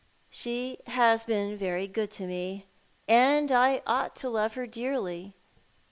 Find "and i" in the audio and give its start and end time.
3.07-3.83